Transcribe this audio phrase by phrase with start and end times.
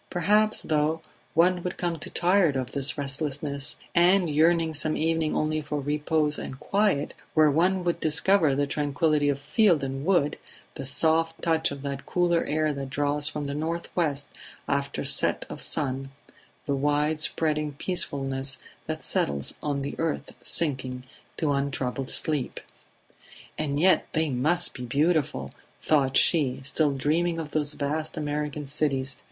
[0.09, 0.99] Perhaps, though,
[1.35, 6.39] one would come to tire of this restlessness, and, yearning some evening only for repose
[6.39, 10.39] and quiet, where would one discover the tranquillity of field and wood,
[10.73, 14.29] the soft touch of that cooler air that draws from the north west
[14.67, 16.09] after set of sun,
[16.65, 18.57] the wide spreading peacefulness
[18.87, 21.03] that settles on the earth sinking
[21.37, 22.59] to untroubled sleep.
[23.55, 29.17] "And yet they must be beautiful!" thought she, still dreaming of those vast American cities